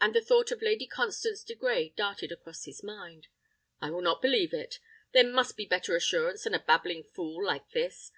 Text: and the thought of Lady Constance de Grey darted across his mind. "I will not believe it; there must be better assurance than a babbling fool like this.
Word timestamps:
and 0.00 0.14
the 0.14 0.20
thought 0.22 0.52
of 0.52 0.62
Lady 0.62 0.86
Constance 0.86 1.42
de 1.42 1.56
Grey 1.56 1.88
darted 1.96 2.30
across 2.30 2.66
his 2.66 2.84
mind. 2.84 3.26
"I 3.80 3.90
will 3.90 4.00
not 4.00 4.22
believe 4.22 4.54
it; 4.54 4.78
there 5.10 5.28
must 5.28 5.56
be 5.56 5.66
better 5.66 5.96
assurance 5.96 6.44
than 6.44 6.54
a 6.54 6.60
babbling 6.60 7.02
fool 7.02 7.44
like 7.44 7.68
this. 7.72 8.12